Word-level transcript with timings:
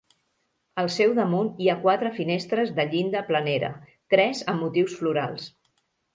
Al 0.83 0.87
seu 0.93 1.11
damunt 1.19 1.51
hi 1.65 1.69
ha 1.71 1.75
quatre 1.83 2.11
finestres 2.15 2.73
de 2.81 2.87
llinda 2.95 3.23
planera, 3.29 3.71
tres 4.15 4.43
amb 4.55 4.61
motius 4.67 4.99
florals. 5.05 5.49